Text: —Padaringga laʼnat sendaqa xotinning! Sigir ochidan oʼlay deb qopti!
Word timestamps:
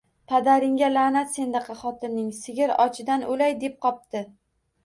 —Padaringga 0.31 0.87
laʼnat 0.93 1.29
sendaqa 1.35 1.75
xotinning! 1.83 2.31
Sigir 2.39 2.73
ochidan 2.87 3.29
oʼlay 3.29 3.57
deb 3.67 3.77
qopti! 3.89 4.25